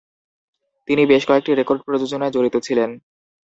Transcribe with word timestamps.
তিনি 0.87 1.03
বেশ 1.05 1.23
কয়েকটি 1.27 1.51
রেকর্ড 1.53 1.81
প্রযোজনায় 1.83 2.33
জড়িত 2.33 2.55
ছিলেন। 2.63 2.89